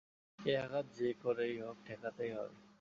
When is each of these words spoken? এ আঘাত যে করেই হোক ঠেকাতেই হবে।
এ 0.39 0.53
আঘাত 0.57 0.85
যে 0.97 1.09
করেই 1.23 1.55
হোক 1.61 1.77
ঠেকাতেই 1.85 2.31
হবে। 2.31 2.55